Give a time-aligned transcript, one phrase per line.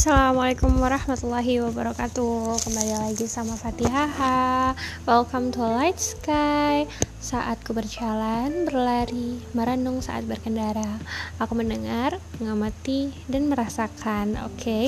[0.00, 2.64] Assalamualaikum warahmatullahi wabarakatuh.
[2.64, 4.72] Kembali lagi sama Fatihah
[5.04, 6.88] Welcome to Light Sky.
[7.20, 10.96] Saat ku berjalan, berlari, merenung saat berkendara.
[11.36, 14.40] Aku mendengar, mengamati, dan merasakan.
[14.48, 14.84] Oke, okay?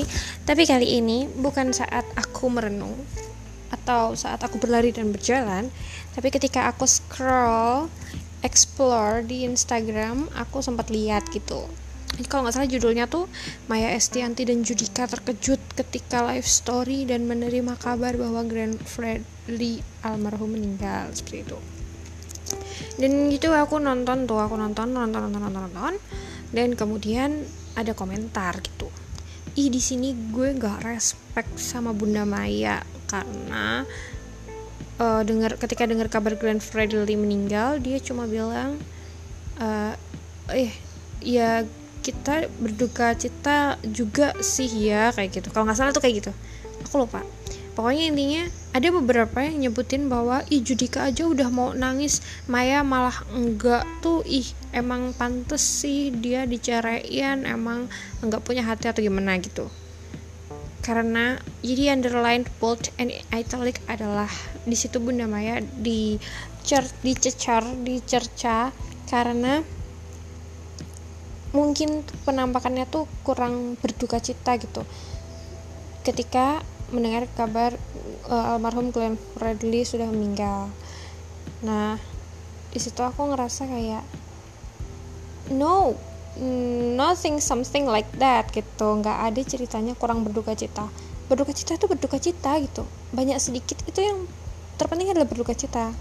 [0.49, 2.97] tapi kali ini bukan saat aku merenung
[3.69, 5.69] Atau saat aku berlari dan berjalan
[6.17, 7.85] Tapi ketika aku scroll,
[8.41, 11.69] explore di Instagram Aku sempat lihat gitu
[12.29, 13.25] kalau nggak salah judulnya tuh
[13.65, 20.53] Maya Estianti dan Judika terkejut ketika live story dan menerima kabar bahwa Grand Fredly almarhum
[20.53, 21.57] meninggal seperti itu.
[23.01, 25.93] Dan gitu aku nonton tuh aku nonton nonton nonton nonton nonton.
[26.53, 27.41] Dan kemudian
[27.73, 28.93] ada komentar gitu.
[29.57, 33.85] Ih di sini gue gak respect sama Bunda Maya karena
[35.01, 38.77] uh, dengar ketika dengar kabar Grand Fredly meninggal dia cuma bilang
[39.61, 39.93] uh,
[40.49, 40.73] eh
[41.21, 41.65] ya
[42.03, 45.47] kita berduka cita juga sih ya kayak gitu.
[45.55, 46.31] Kalau nggak salah tuh kayak gitu.
[46.83, 47.23] Aku lupa.
[47.73, 48.43] Pokoknya intinya
[48.75, 52.21] ada beberapa yang nyebutin bahwa ih Judika aja udah mau nangis.
[52.45, 57.89] Maya malah enggak tuh ih emang pantes sih dia diceraiin emang
[58.21, 59.73] enggak punya hati atau gimana gitu.
[60.85, 64.29] Karena jadi underline bold and italic adalah
[64.67, 66.21] di situ Bunda Maya di
[66.61, 68.69] cer dicecar dicerca
[69.09, 69.65] karena
[71.53, 74.81] mungkin penampakannya tuh kurang berduka cita gitu.
[76.01, 77.77] Ketika mendengar kabar
[78.27, 80.67] uh, almarhum Glenn Fredly sudah meninggal.
[81.61, 82.01] Nah
[82.73, 84.03] di situ aku ngerasa kayak
[85.53, 85.93] no
[86.97, 88.97] nothing something like that gitu.
[88.99, 90.89] Nggak ada ceritanya kurang berduka cita.
[91.29, 92.83] Berduka cita itu berduka cita gitu.
[93.13, 94.25] Banyak sedikit itu yang
[94.81, 95.93] terpenting adalah berduka cita.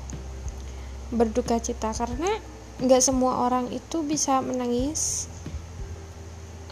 [1.12, 2.40] Berduka cita karena
[2.80, 5.28] nggak semua orang itu bisa menangis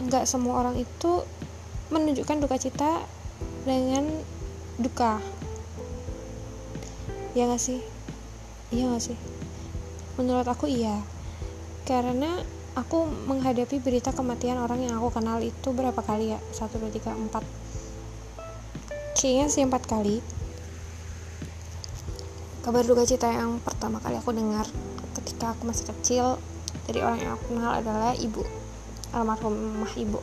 [0.01, 1.21] nggak semua orang itu
[1.91, 3.03] menunjukkan duka cita
[3.67, 4.07] dengan
[4.79, 5.21] duka.
[7.37, 7.79] Ya gak sih?
[8.71, 9.17] Iya gak sih?
[10.15, 10.99] Menurut aku iya.
[11.83, 12.39] Karena
[12.73, 16.39] aku menghadapi berita kematian orang yang aku kenal itu berapa kali ya?
[16.55, 17.43] Satu dua tiga empat.
[19.19, 20.23] Kayaknya sih empat kali.
[22.61, 24.69] Kabar duka cita yang pertama kali aku dengar
[25.17, 26.25] ketika aku masih kecil
[26.85, 28.45] dari orang yang aku kenal adalah ibu
[29.11, 30.19] almarhumah ibu.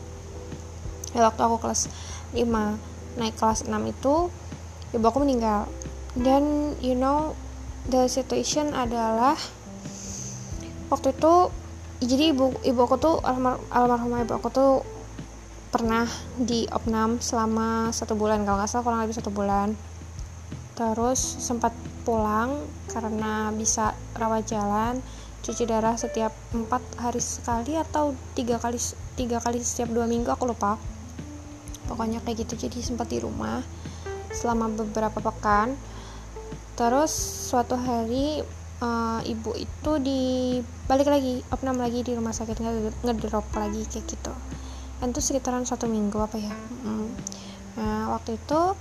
[1.16, 1.88] Ya, waktu aku kelas
[2.36, 2.44] 5
[3.16, 4.28] naik kelas 6 itu
[4.92, 5.68] ibu aku meninggal.
[6.18, 7.32] Dan you know
[7.88, 9.36] the situation adalah
[10.88, 11.34] waktu itu
[11.98, 14.72] jadi ibu ibu aku tuh almar, almarhumah ibu aku tuh
[15.68, 16.08] pernah
[16.40, 19.76] di opnam selama satu bulan kalau nggak salah kurang lebih satu bulan.
[20.78, 21.74] Terus sempat
[22.06, 25.02] pulang karena bisa rawat jalan
[25.48, 28.76] cuci darah setiap empat hari sekali atau tiga kali
[29.16, 30.76] tiga kali setiap dua minggu aku lupa.
[31.88, 33.64] Pokoknya kayak gitu jadi sempat di rumah
[34.28, 35.72] selama beberapa pekan.
[36.76, 37.08] Terus
[37.48, 38.44] suatu hari
[38.84, 40.20] uh, ibu itu di
[40.84, 42.60] balik lagi opnam lagi di rumah sakit
[43.08, 44.32] ngedrop lagi kayak gitu.
[45.00, 46.52] Dan itu sekitaran satu minggu apa ya?
[46.84, 47.08] Hmm.
[47.78, 48.74] nah waktu itu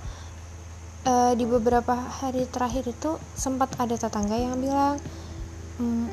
[1.06, 4.98] uh, di beberapa hari terakhir itu sempat ada tetangga yang bilang
[5.78, 6.10] hmm,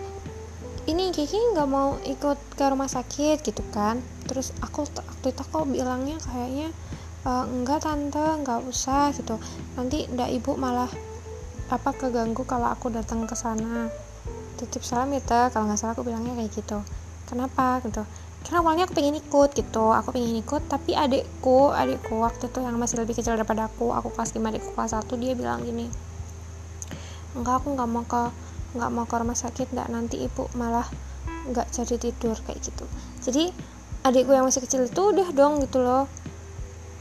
[0.85, 3.97] ini Kiki nggak mau ikut ke rumah sakit gitu kan.
[4.29, 6.69] Terus aku waktu itu aku bilangnya kayaknya
[7.25, 9.41] e, enggak tante nggak usah gitu.
[9.74, 10.90] Nanti ndak ibu malah
[11.74, 13.90] apa keganggu kalau aku datang ke sana.
[14.62, 16.78] Titip salam ya kalau nggak salah aku bilangnya kayak gitu.
[17.25, 17.81] Kenapa?
[17.81, 18.06] Gitu.
[18.45, 19.90] Karena awalnya aku pengen ikut gitu.
[19.90, 24.13] Aku pengen ikut tapi adikku adikku waktu itu yang masih lebih kecil daripada aku aku
[24.13, 25.90] kelas 5 adikku kelas 1 dia bilang gini
[27.35, 28.24] enggak aku nggak mau ke
[28.75, 30.86] nggak mau ke rumah sakit nggak nanti ibu malah
[31.50, 32.86] nggak jadi tidur kayak gitu.
[33.24, 33.50] Jadi
[34.06, 36.06] adikku yang masih kecil itu udah dong gitu loh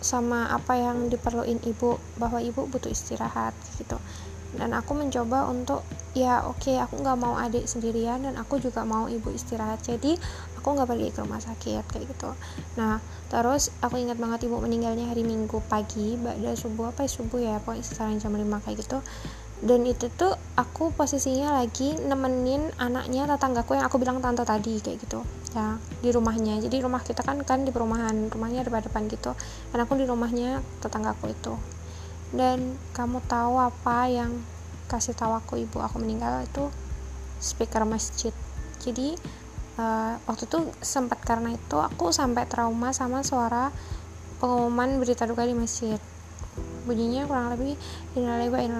[0.04, 3.96] sama apa yang diperluin ibu bahwa ibu butuh istirahat gitu.
[4.54, 5.82] Dan aku mencoba untuk
[6.14, 10.14] ya oke okay, aku nggak mau adik sendirian dan aku juga mau ibu istirahat jadi
[10.54, 12.30] aku nggak pergi ke rumah sakit kayak gitu.
[12.78, 17.40] Nah terus aku ingat banget ibu meninggalnya hari minggu pagi pada subuh apa ya subuh
[17.42, 18.98] ya pokoknya sekarang jam 5 kayak gitu
[19.62, 24.98] dan itu tuh aku posisinya lagi nemenin anaknya tetanggaku yang aku bilang tante tadi kayak
[25.06, 25.22] gitu.
[25.54, 26.58] Ya di rumahnya.
[26.58, 29.32] Jadi rumah kita kan kan di perumahan rumahnya di depan gitu.
[29.70, 31.54] Dan aku di rumahnya tetanggaku itu.
[32.34, 34.34] Dan kamu tahu apa yang
[34.90, 36.66] kasih tahu aku ibu aku meninggal itu?
[37.38, 38.34] Speaker masjid.
[38.82, 39.14] Jadi
[39.78, 43.70] uh, waktu itu sempat karena itu aku sampai trauma sama suara
[44.42, 45.96] pengumuman berita duka di masjid
[46.84, 47.74] bunyinya kurang lebih
[48.12, 48.78] innalillahi wa inna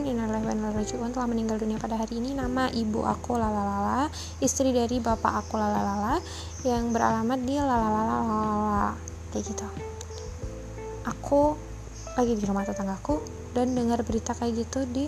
[0.00, 2.32] innalillahi wa telah meninggal dunia pada hari ini.
[2.32, 4.08] Nama ibu aku lalalala
[4.40, 6.18] istri dari bapak aku lalalala
[6.64, 8.96] yang beralamat di lalalala
[9.30, 9.68] kayak gitu.
[11.06, 11.54] Aku
[12.16, 13.20] lagi di rumah tetanggaku
[13.52, 15.04] dan dengar berita kayak gitu di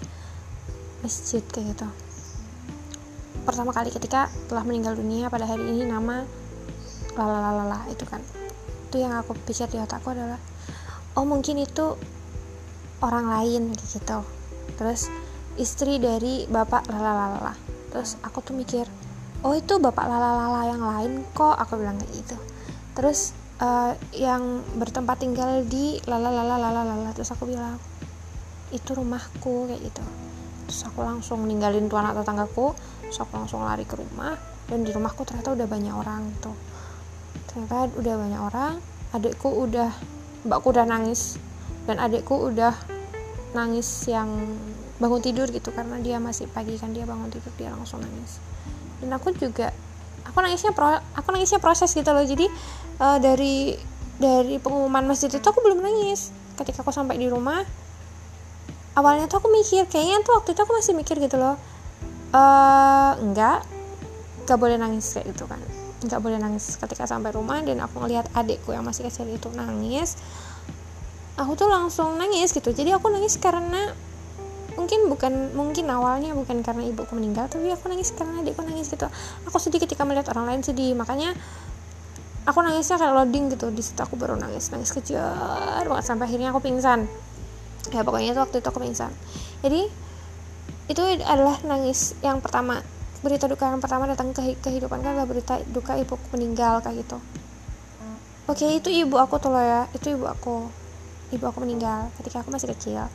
[1.01, 1.89] masjid kayak gitu.
[3.49, 6.21] Pertama kali ketika telah meninggal dunia pada hari ini nama
[7.17, 8.21] lalalalala itu kan.
[8.89, 10.37] Itu yang aku pikir di otakku adalah
[11.17, 11.97] oh mungkin itu
[13.03, 14.19] orang lain gitu.
[14.79, 15.11] Terus
[15.59, 17.55] istri dari bapak lalalala
[17.89, 18.87] terus aku tuh mikir
[19.43, 22.37] oh itu bapak lalalala yang lain kok aku bilang kayak gitu.
[22.95, 27.79] Terus uh, yang bertempat tinggal di lalalala terus aku bilang
[28.71, 30.05] itu rumahku kayak gitu.
[30.69, 32.77] Terus aku langsung ninggalin tuan anak tetanggaku
[33.09, 34.37] terus aku langsung lari ke rumah
[34.69, 36.55] dan di rumahku ternyata udah banyak orang tuh.
[37.49, 38.73] Ternyata udah banyak orang
[39.17, 39.91] adikku udah
[40.45, 41.41] mbakku udah nangis
[41.89, 42.77] dan adikku udah
[43.57, 44.29] nangis yang
[45.01, 48.37] bangun tidur gitu karena dia masih pagi kan dia bangun tidur dia langsung nangis.
[49.01, 49.73] Dan aku juga
[50.29, 52.21] aku nangisnya pro aku nangisnya proses gitu loh.
[52.21, 52.45] Jadi
[53.01, 53.73] uh, dari
[54.21, 56.29] dari pengumuman masjid itu aku belum nangis.
[56.61, 57.65] Ketika aku sampai di rumah
[58.99, 61.55] awalnya tuh aku mikir kayaknya tuh waktu itu aku masih mikir gitu loh
[62.35, 63.63] uh, enggak
[64.43, 65.63] gak boleh nangis kayak gitu kan.
[65.99, 70.19] Nggak boleh nangis ketika sampai rumah dan aku ngelihat adikku yang masih kecil itu nangis
[71.39, 72.75] aku tuh langsung nangis gitu.
[72.75, 73.95] Jadi aku nangis karena
[74.75, 79.07] mungkin bukan mungkin awalnya bukan karena ibuku meninggal tapi aku nangis karena adikku nangis gitu.
[79.47, 80.99] Aku sedih ketika melihat orang lain sedih.
[80.99, 81.33] Makanya
[82.43, 83.71] aku nangisnya kayak loading gitu.
[83.71, 87.07] Di situ aku baru nangis nangis kejar banget sampai akhirnya aku pingsan.
[87.95, 89.15] Ya pokoknya itu waktu itu aku pingsan.
[89.63, 89.87] Jadi
[90.91, 92.83] itu adalah nangis yang pertama.
[93.19, 97.19] Berita duka yang pertama datang ke kehidupan kan berita duka ibuku meninggal kayak gitu.
[98.47, 99.91] Oke itu ibu aku tuh loh ya.
[99.91, 100.71] Itu ibu aku
[101.35, 103.07] ibu aku meninggal ketika aku masih kecil.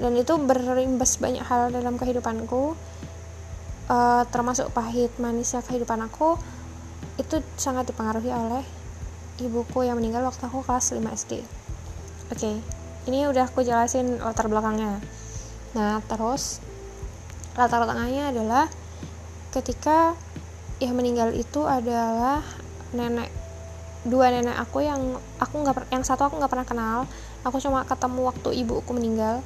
[0.00, 2.74] Dan itu berimbas banyak hal dalam kehidupanku.
[3.90, 6.38] Uh, termasuk pahit manisnya kehidupan aku
[7.18, 8.64] itu sangat dipengaruhi oleh
[9.42, 11.42] ibuku yang meninggal waktu aku kelas 5 SD
[12.32, 12.56] oke okay,
[13.04, 14.96] ini udah aku jelasin latar belakangnya.
[15.76, 16.64] Nah terus
[17.52, 18.64] latar belakangnya adalah
[19.52, 20.16] ketika
[20.80, 22.40] yang meninggal itu adalah
[22.96, 23.28] nenek
[24.08, 26.98] dua nenek aku yang aku nggak yang satu aku nggak pernah kenal
[27.42, 29.42] aku cuma ketemu waktu ibuku meninggal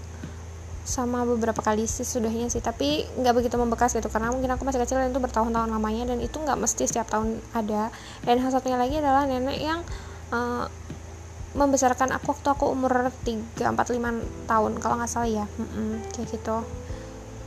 [0.87, 4.79] sama beberapa kali sih sudahnya sih tapi nggak begitu membekas gitu karena mungkin aku masih
[4.87, 7.91] kecil dan itu bertahun-tahun lamanya dan itu nggak mesti setiap tahun ada.
[8.23, 9.83] Dan hal satunya lagi adalah nenek yang
[10.31, 10.71] uh,
[11.59, 15.45] membesarkan aku waktu aku umur 3, 4, 5 tahun kalau nggak salah ya.
[15.59, 16.63] Mm -mm, kayak gitu.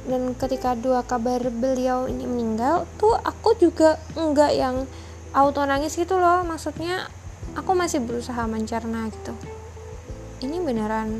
[0.03, 4.83] Dan ketika dua kabar beliau ini meninggal tuh aku juga enggak yang
[5.31, 6.43] auto nangis gitu loh.
[6.43, 7.07] Maksudnya
[7.55, 9.58] aku masih berusaha mencerna gitu
[10.39, 11.19] ini beneran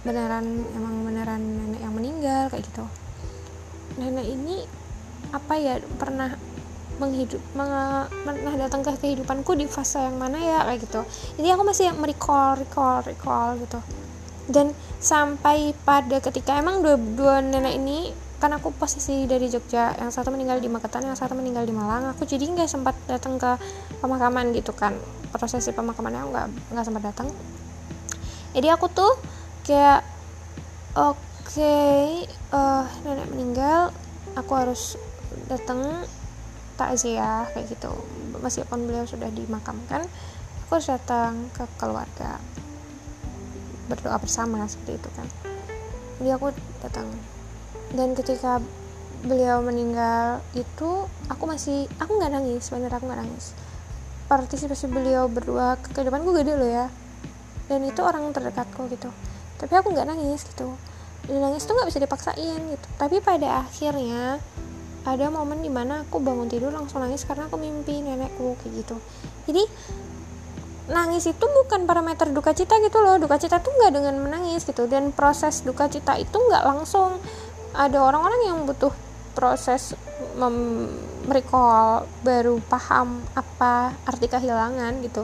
[0.00, 2.84] beneran emang beneran nenek yang meninggal kayak gitu.
[4.00, 4.64] Nenek ini
[5.30, 6.34] apa ya pernah
[7.00, 11.00] menghidup pernah datang ke kehidupanku di fase yang mana ya kayak gitu.
[11.40, 13.80] Jadi aku masih merecall recall recall gitu.
[14.50, 20.08] Dan sampai pada ketika emang dua, dua nenek ini kan aku posisi dari Jogja yang
[20.08, 23.60] satu meninggal di Magetan yang satu meninggal di Malang aku jadi nggak sempat datang ke
[24.00, 24.96] pemakaman gitu kan.
[25.30, 27.28] Prosesi pemakamannya nggak nggak sempat datang
[28.50, 29.14] jadi aku tuh
[29.62, 30.02] kayak
[30.98, 31.14] oke
[31.46, 33.94] okay, uh, eh, nenek meninggal
[34.34, 34.98] aku harus
[35.46, 36.02] datang
[36.74, 37.92] takziah kayak gitu.
[38.42, 40.02] Meskipun beliau sudah dimakamkan
[40.66, 42.42] aku harus datang ke keluarga.
[43.86, 45.26] Berdoa bersama seperti itu kan.
[46.18, 46.50] Jadi aku
[46.82, 47.06] datang.
[47.94, 48.58] Dan ketika
[49.22, 53.54] beliau meninggal itu aku masih aku nggak nangis sebenarnya aku nggak nangis.
[54.26, 56.86] Partisipasi beliau berdua ke kehidupan gue gede loh ya
[57.70, 59.06] dan itu orang terdekatku gitu.
[59.62, 60.74] Tapi aku nggak nangis gitu.
[61.30, 62.86] Dan nangis tuh nggak bisa dipaksain gitu.
[62.98, 64.42] Tapi pada akhirnya
[65.06, 68.96] ada momen di mana aku bangun tidur langsung nangis karena aku mimpi nenekku kayak gitu.
[69.46, 69.62] Jadi
[70.90, 73.22] nangis itu bukan parameter duka cita gitu loh.
[73.22, 74.90] Duka cita tuh nggak dengan menangis gitu.
[74.90, 77.22] Dan proses duka cita itu nggak langsung.
[77.70, 78.90] Ada orang-orang yang butuh
[79.30, 79.94] proses
[81.22, 85.22] merecall baru paham apa arti kehilangan gitu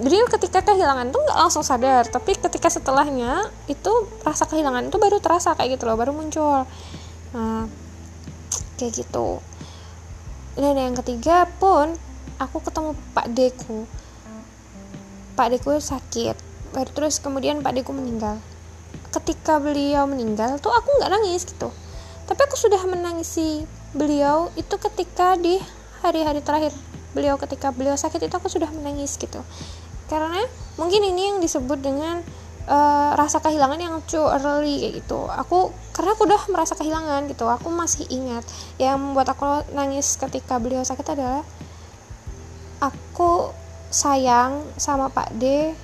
[0.00, 3.92] jadi ketika kehilangan tuh nggak langsung sadar tapi ketika setelahnya itu
[4.24, 6.64] rasa kehilangan itu baru terasa kayak gitu loh baru muncul.
[7.36, 7.68] Nah
[8.80, 9.44] kayak gitu.
[10.56, 11.92] Dan yang ketiga pun
[12.40, 13.84] aku ketemu Pak Deku.
[15.36, 16.36] Pak Deku sakit
[16.72, 18.40] baru terus kemudian Pak Deku meninggal.
[19.12, 21.68] Ketika beliau meninggal tuh aku nggak nangis gitu.
[22.24, 25.60] Tapi aku sudah menangisi beliau itu ketika di
[26.00, 26.72] hari-hari terakhir.
[27.10, 29.42] Beliau ketika beliau sakit itu aku sudah menangis gitu
[30.10, 30.42] karena
[30.74, 32.18] mungkin ini yang disebut dengan
[32.66, 35.30] uh, rasa kehilangan yang too early kayak gitu.
[35.30, 37.46] Aku karena aku udah merasa kehilangan gitu.
[37.46, 38.42] Aku masih ingat.
[38.76, 41.46] Yang membuat aku nangis ketika beliau sakit adalah
[42.82, 43.54] aku
[43.90, 45.74] sayang sama Pak D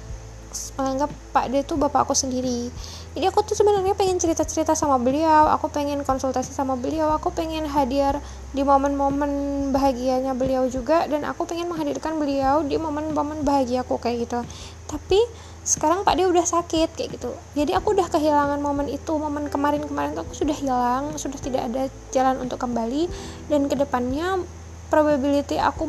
[0.78, 2.73] menganggap Pak D itu bapak aku sendiri
[3.16, 7.64] jadi aku tuh sebenarnya pengen cerita-cerita sama beliau aku pengen konsultasi sama beliau aku pengen
[7.64, 8.12] hadir
[8.52, 9.32] di momen-momen
[9.73, 14.44] bahagianya beliau juga dan aku pengen menghadirkan beliau di momen-momen bahagiaku kayak gitu.
[14.85, 15.16] Tapi
[15.64, 17.32] sekarang Pak dia udah sakit kayak gitu.
[17.56, 21.88] Jadi aku udah kehilangan momen itu momen kemarin-kemarin tuh aku sudah hilang sudah tidak ada
[22.12, 23.08] jalan untuk kembali
[23.49, 24.44] dan ke depannya
[24.92, 25.88] probability aku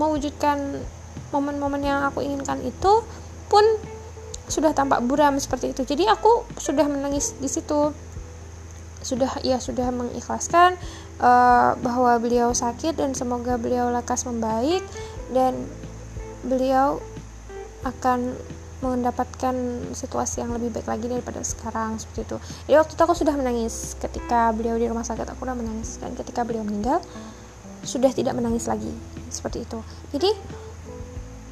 [0.00, 0.80] mewujudkan
[1.36, 3.04] momen-momen yang aku inginkan itu
[3.52, 3.62] pun
[4.46, 5.82] sudah tampak buram seperti itu.
[5.82, 7.90] Jadi aku sudah menangis di situ.
[9.02, 10.74] Sudah ya sudah mengikhlaskan
[11.22, 14.82] uh, bahwa beliau sakit dan semoga beliau lekas membaik
[15.30, 15.54] dan
[16.42, 16.98] beliau
[17.86, 18.34] akan
[18.82, 19.54] mendapatkan
[19.96, 22.36] situasi yang lebih baik lagi daripada sekarang seperti itu.
[22.66, 23.94] Jadi waktu itu aku sudah menangis.
[23.98, 25.98] Ketika beliau di rumah sakit aku udah menangis.
[26.02, 26.98] Dan ketika beliau meninggal
[27.86, 28.90] sudah tidak menangis lagi.
[29.30, 29.78] Seperti itu.
[30.14, 30.30] Jadi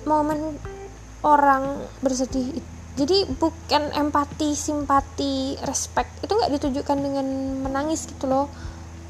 [0.04, 0.58] momen
[1.24, 7.26] orang bersedih itu jadi bukan empati simpati respect itu nggak ditujukan dengan
[7.66, 8.46] menangis gitu loh.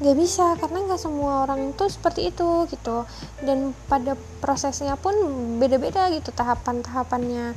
[0.01, 3.05] Nggak bisa karena nggak semua orang itu seperti itu gitu.
[3.45, 5.13] Dan pada prosesnya pun
[5.61, 7.53] beda-beda gitu tahapan-tahapannya.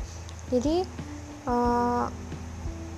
[0.53, 0.85] Jadi
[1.49, 2.13] uh,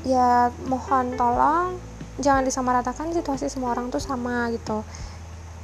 [0.02, 1.78] ya mohon tolong
[2.18, 4.82] jangan disamaratakan situasi semua orang tuh sama gitu.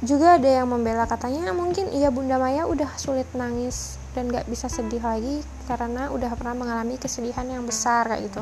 [0.07, 4.65] Juga ada yang membela katanya mungkin iya Bunda Maya udah sulit nangis dan gak bisa
[4.65, 8.41] sedih lagi karena udah pernah mengalami kesedihan yang besar kayak gitu.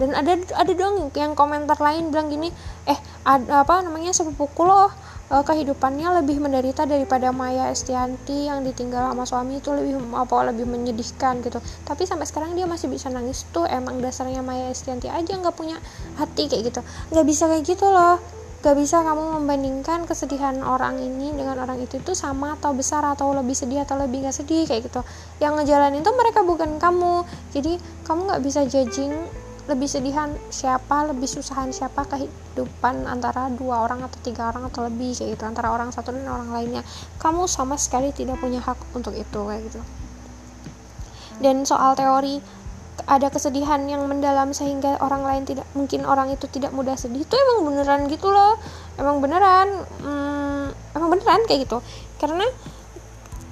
[0.00, 2.48] Dan ada ada dong yang komentar lain bilang gini
[2.88, 2.96] eh
[3.28, 4.88] ada apa namanya sepupuku loh
[5.28, 10.64] eh, kehidupannya lebih menderita daripada Maya Estianti yang ditinggal sama suami itu lebih apa lebih
[10.64, 11.60] menyedihkan gitu.
[11.84, 15.76] Tapi sampai sekarang dia masih bisa nangis tuh emang dasarnya Maya Estianti aja nggak punya
[16.16, 16.80] hati kayak gitu.
[17.12, 21.98] Nggak bisa kayak gitu loh gak bisa kamu membandingkan kesedihan orang ini dengan orang itu
[21.98, 25.02] itu sama atau besar atau lebih sedih atau lebih gak sedih kayak gitu.
[25.42, 27.26] Yang ngejalanin itu mereka bukan kamu.
[27.50, 29.10] Jadi kamu gak bisa judging
[29.62, 35.10] lebih sedihan siapa lebih susahan siapa kehidupan antara dua orang atau tiga orang atau lebih
[35.10, 35.42] kayak gitu.
[35.42, 36.86] Antara orang satu dan orang lainnya.
[37.18, 39.82] Kamu sama sekali tidak punya hak untuk itu kayak gitu.
[41.42, 42.61] Dan soal teori
[43.08, 47.24] ada kesedihan yang mendalam sehingga orang lain tidak mungkin orang itu tidak mudah sedih.
[47.24, 48.60] Itu emang beneran gitu loh.
[49.00, 49.68] Emang beneran
[50.04, 51.80] hmm, emang beneran kayak gitu.
[52.20, 52.44] Karena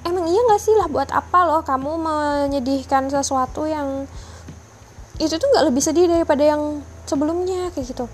[0.05, 4.09] emang iya gak sih lah buat apa loh kamu menyedihkan sesuatu yang
[5.21, 8.05] itu tuh nggak lebih sedih daripada yang sebelumnya kayak gitu.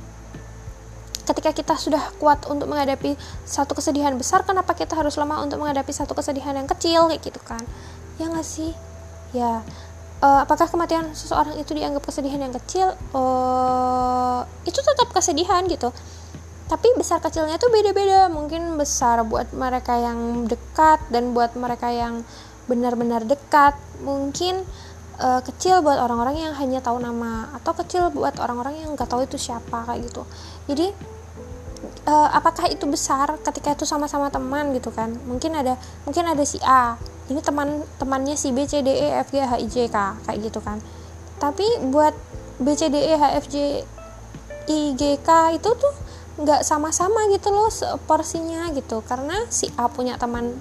[1.28, 5.92] Ketika kita sudah kuat untuk menghadapi satu kesedihan besar kenapa kita harus lemah untuk menghadapi
[5.92, 7.64] satu kesedihan yang kecil kayak gitu kan?
[8.20, 8.72] Ya nggak sih?
[9.36, 9.64] Ya
[10.22, 12.94] uh, apakah kematian seseorang itu dianggap kesedihan yang kecil?
[13.14, 15.94] Uh, itu tetap kesedihan gitu.
[16.68, 18.28] Tapi besar kecilnya tuh beda-beda.
[18.28, 22.28] Mungkin besar buat mereka yang dekat dan buat mereka yang
[22.68, 23.78] benar-benar dekat.
[24.04, 24.68] Mungkin
[25.22, 29.24] uh, kecil buat orang-orang yang hanya tahu nama atau kecil buat orang-orang yang nggak tahu
[29.24, 30.28] itu siapa kayak gitu.
[30.68, 30.92] Jadi
[32.10, 35.16] uh, apakah itu besar ketika itu sama-sama teman gitu kan?
[35.24, 39.36] Mungkin ada mungkin ada si A ini teman temannya si B C D E F
[39.36, 40.80] G H I J K kayak gitu kan.
[41.38, 42.16] Tapi buat
[42.58, 43.84] B C D E H F J
[44.68, 45.30] I G K
[45.60, 45.94] itu tuh
[46.38, 47.68] nggak sama-sama gitu loh
[48.08, 49.04] porsinya gitu.
[49.04, 50.56] Karena si A punya teman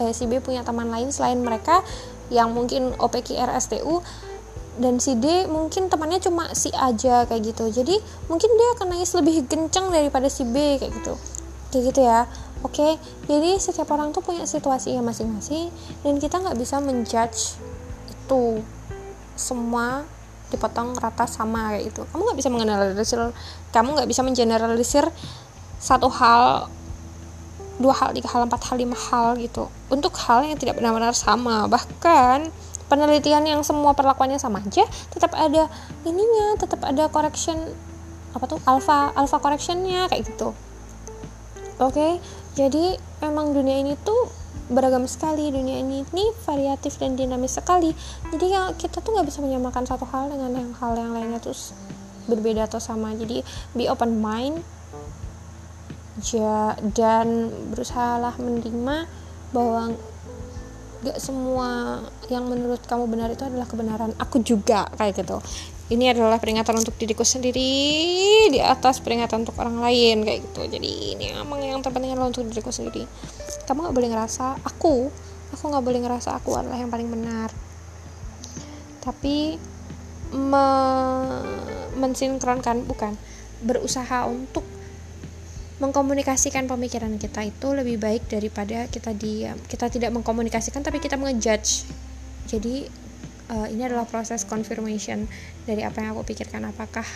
[0.00, 1.84] eh, si B punya teman lain selain mereka
[2.32, 4.02] yang mungkin OPQR STU
[4.76, 7.68] dan si D mungkin temannya cuma si aja kayak gitu.
[7.68, 7.96] Jadi
[8.28, 11.14] mungkin dia akan nangis lebih kenceng daripada si B kayak gitu.
[11.72, 12.24] Kayak gitu ya
[12.66, 12.92] oke okay?
[13.30, 15.70] jadi setiap orang tuh punya situasi yang masing-masing
[16.02, 17.54] dan kita nggak bisa menjudge
[18.10, 18.60] itu
[19.38, 20.02] semua
[20.50, 23.20] dipotong rata sama kayak itu kamu nggak bisa mengeneralisir
[23.70, 25.04] kamu nggak bisa mengeneralisir
[25.78, 26.70] satu hal
[27.76, 31.68] dua hal tiga hal empat hal lima hal gitu untuk hal yang tidak benar-benar sama
[31.68, 32.48] bahkan
[32.86, 35.68] penelitian yang semua perlakuannya sama aja tetap ada
[36.06, 37.58] ininya tetap ada correction
[38.32, 40.54] apa tuh alpha alpha correctionnya kayak gitu
[41.82, 42.22] oke okay?
[42.56, 44.32] Jadi emang dunia ini tuh
[44.72, 45.52] beragam sekali.
[45.52, 47.92] Dunia ini ini variatif dan dinamis sekali.
[48.32, 51.76] Jadi ya kita tuh nggak bisa menyamakan satu hal dengan yang hal yang lainnya terus
[52.24, 53.12] berbeda atau sama.
[53.12, 53.44] Jadi
[53.76, 54.64] be open mind
[56.24, 59.04] ja, dan berusahalah menerima
[59.52, 59.92] bahwa
[61.04, 62.00] gak semua
[62.32, 64.16] yang menurut kamu benar itu adalah kebenaran.
[64.16, 65.44] Aku juga kayak gitu
[65.86, 67.70] ini adalah peringatan untuk diriku sendiri
[68.50, 70.66] di atas peringatan untuk orang lain kayak gitu.
[70.66, 73.06] Jadi ini emang yang terpenting adalah untuk diriku sendiri.
[73.70, 75.10] Kamu gak boleh ngerasa aku
[75.54, 77.54] aku gak boleh ngerasa aku adalah yang paling benar.
[78.98, 79.58] Tapi
[80.34, 80.66] me
[81.96, 83.14] mensinkronkan bukan
[83.62, 84.66] berusaha untuk
[85.76, 89.54] mengkomunikasikan pemikiran kita itu lebih baik daripada kita diam.
[89.70, 91.86] Kita tidak mengkomunikasikan tapi kita mengejudge.
[92.50, 93.05] Jadi
[93.50, 95.26] uh, ini adalah proses confirmation
[95.66, 96.66] dari apa yang aku pikirkan.
[96.66, 97.06] Apakah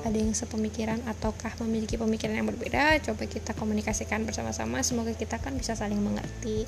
[0.00, 3.00] ada yang sepemikiran ataukah memiliki pemikiran yang berbeda?
[3.04, 4.80] Coba kita komunikasikan bersama-sama.
[4.80, 6.64] Semoga kita kan bisa saling mengerti.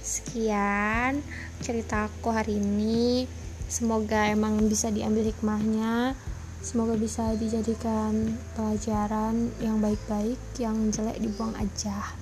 [0.00, 1.20] Sekian
[1.60, 3.26] ceritaku hari ini.
[3.70, 6.18] Semoga emang bisa diambil hikmahnya.
[6.60, 12.12] Semoga bisa dijadikan pelajaran yang baik-baik yang jelek dibuang aja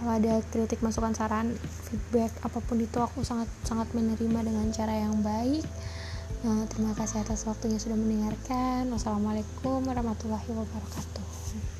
[0.00, 4.96] kalau ada kritik masukan saran feedback apa pun itu aku sangat sangat menerima dengan cara
[4.96, 5.68] yang baik.
[6.40, 8.88] Nah, terima kasih atas waktunya sudah mendengarkan.
[8.88, 11.79] Wassalamualaikum warahmatullahi wabarakatuh